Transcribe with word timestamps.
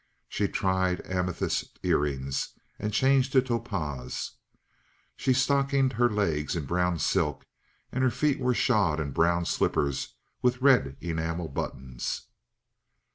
She 0.27 0.47
tried 0.47 1.05
amethyst 1.05 1.77
ear 1.83 1.99
rings 1.99 2.55
and 2.79 2.91
changed 2.91 3.31
to 3.33 3.41
topaz; 3.43 4.31
she 5.15 5.31
stockinged 5.31 5.93
her 5.93 6.09
legs 6.09 6.55
in 6.55 6.65
brown 6.65 6.97
silk, 6.97 7.45
and 7.91 8.03
her 8.03 8.09
feet 8.09 8.39
were 8.39 8.55
shod 8.55 8.99
in 8.99 9.11
brown 9.11 9.45
slippers 9.45 10.15
with 10.41 10.59
red 10.63 10.97
enamel 11.01 11.49
buttons. 11.49 12.23